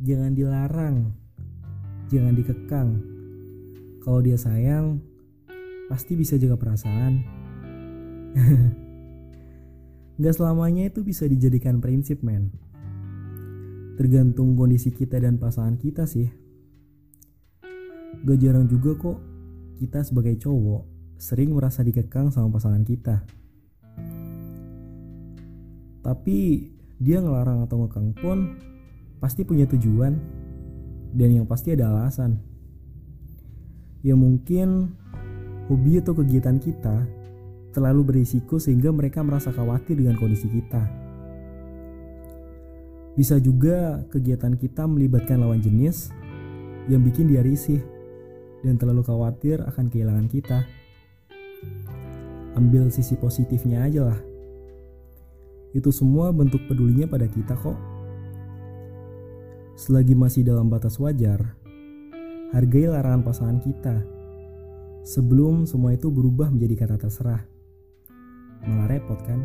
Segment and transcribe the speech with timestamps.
[0.00, 1.12] jangan dilarang,
[2.08, 2.88] jangan dikekang.
[4.00, 5.04] Kalau dia sayang,
[5.92, 7.20] pasti bisa jaga perasaan.
[10.20, 12.52] Gak selamanya itu bisa dijadikan prinsip, men.
[14.00, 16.32] Tergantung kondisi kita dan pasangan kita sih.
[18.24, 19.20] Gak jarang juga kok
[19.80, 20.84] kita sebagai cowok
[21.20, 23.24] sering merasa dikekang sama pasangan kita.
[26.00, 26.38] Tapi
[26.96, 28.38] dia ngelarang atau ngekang pun
[29.20, 30.16] pasti punya tujuan
[31.14, 32.40] dan yang pasti ada alasan.
[34.00, 34.96] Ya mungkin
[35.68, 37.04] hobi atau kegiatan kita
[37.70, 40.82] terlalu berisiko sehingga mereka merasa khawatir dengan kondisi kita.
[43.14, 46.08] Bisa juga kegiatan kita melibatkan lawan jenis
[46.88, 47.84] yang bikin dia risih
[48.64, 50.64] dan terlalu khawatir akan kehilangan kita.
[52.56, 54.20] Ambil sisi positifnya aja lah.
[55.70, 57.99] Itu semua bentuk pedulinya pada kita kok.
[59.78, 61.56] Selagi masih dalam batas wajar,
[62.50, 63.96] hargai larangan pasangan kita
[65.06, 67.42] sebelum semua itu berubah menjadi kata terserah.
[68.66, 69.40] Malah repot kan?